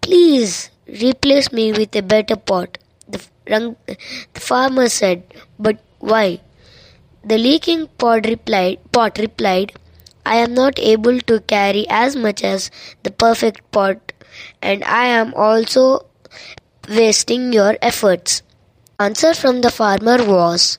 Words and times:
Please 0.00 0.70
replace 0.86 1.52
me 1.52 1.72
with 1.72 1.94
a 1.96 2.02
better 2.02 2.36
pot. 2.36 2.78
The, 3.08 3.20
Rang, 3.48 3.76
the 3.86 4.40
farmer 4.40 4.88
said, 4.88 5.22
But 5.58 5.78
why? 5.98 6.40
The 7.24 7.38
leaking 7.38 7.88
pot 7.98 8.26
replied, 8.26 8.78
pot 8.92 9.18
replied, 9.18 9.72
I 10.24 10.36
am 10.36 10.54
not 10.54 10.78
able 10.78 11.20
to 11.20 11.40
carry 11.40 11.86
as 11.88 12.16
much 12.16 12.42
as 12.42 12.70
the 13.02 13.10
perfect 13.10 13.70
pot, 13.72 14.12
and 14.62 14.84
I 14.84 15.06
am 15.06 15.34
also 15.34 16.06
wasting 16.88 17.52
your 17.52 17.76
efforts. 17.82 18.42
Answer 18.98 19.34
from 19.34 19.60
the 19.60 19.70
farmer 19.70 20.24
was, 20.24 20.78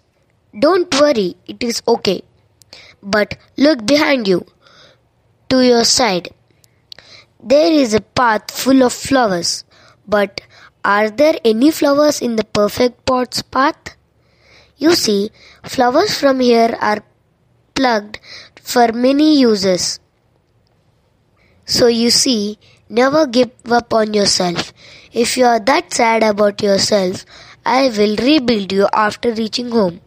Don't 0.57 0.93
worry, 0.99 1.35
it 1.47 1.63
is 1.63 1.81
okay. 1.87 2.23
But 3.01 3.37
look 3.57 3.85
behind 3.85 4.27
you, 4.27 4.45
to 5.49 5.65
your 5.65 5.83
side. 5.83 6.29
There 7.43 7.71
is 7.71 7.93
a 7.93 8.01
path 8.01 8.51
full 8.51 8.83
of 8.83 8.93
flowers, 8.93 9.63
but 10.07 10.41
are 10.85 11.09
there 11.09 11.35
any 11.43 11.71
flowers 11.71 12.21
in 12.21 12.35
the 12.35 12.43
perfect 12.43 13.05
pot's 13.05 13.41
path? 13.41 13.95
You 14.77 14.95
see, 14.95 15.31
flowers 15.63 16.17
from 16.19 16.39
here 16.39 16.77
are 16.79 17.03
plugged 17.75 18.19
for 18.61 18.91
many 18.91 19.39
uses. 19.39 19.99
So 21.65 21.87
you 21.87 22.09
see, 22.09 22.57
never 22.89 23.25
give 23.27 23.51
up 23.69 23.93
on 23.93 24.13
yourself. 24.13 24.73
If 25.13 25.37
you 25.37 25.45
are 25.45 25.59
that 25.59 25.93
sad 25.93 26.23
about 26.23 26.61
yourself, 26.61 27.25
I 27.65 27.89
will 27.89 28.15
rebuild 28.17 28.71
you 28.71 28.87
after 28.93 29.33
reaching 29.33 29.71
home. 29.71 30.01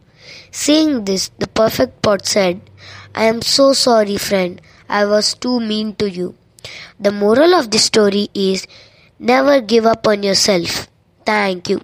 Seeing 0.50 1.04
this, 1.04 1.30
the 1.38 1.46
perfect 1.46 2.02
pot 2.02 2.26
said, 2.26 2.60
I 3.14 3.24
am 3.24 3.42
so 3.42 3.72
sorry, 3.72 4.16
friend. 4.16 4.60
I 4.88 5.04
was 5.06 5.34
too 5.34 5.60
mean 5.60 5.94
to 5.96 6.10
you. 6.10 6.34
The 6.98 7.12
moral 7.12 7.54
of 7.54 7.70
this 7.70 7.84
story 7.84 8.28
is 8.34 8.66
never 9.18 9.60
give 9.60 9.86
up 9.86 10.06
on 10.06 10.22
yourself. 10.22 10.88
Thank 11.24 11.68
you. 11.70 11.80